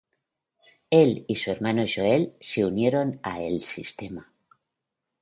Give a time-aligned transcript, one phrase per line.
[0.89, 4.33] Él y su hermano Joel se unieron a El Sistema.